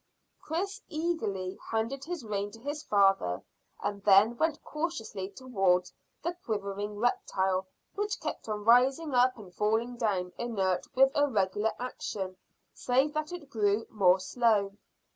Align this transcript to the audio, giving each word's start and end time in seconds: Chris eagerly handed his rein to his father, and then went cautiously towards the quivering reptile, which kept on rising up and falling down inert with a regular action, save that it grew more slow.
Chris 0.41 0.81
eagerly 0.89 1.59
handed 1.69 2.03
his 2.05 2.25
rein 2.25 2.49
to 2.49 2.59
his 2.59 2.81
father, 2.81 3.43
and 3.83 4.03
then 4.03 4.35
went 4.35 4.59
cautiously 4.63 5.29
towards 5.29 5.93
the 6.23 6.33
quivering 6.43 6.95
reptile, 6.97 7.67
which 7.93 8.19
kept 8.19 8.49
on 8.49 8.65
rising 8.65 9.13
up 9.13 9.37
and 9.37 9.53
falling 9.53 9.95
down 9.95 10.33
inert 10.39 10.87
with 10.95 11.11
a 11.13 11.27
regular 11.27 11.73
action, 11.79 12.35
save 12.73 13.13
that 13.13 13.31
it 13.31 13.51
grew 13.51 13.85
more 13.91 14.19
slow. 14.19 14.75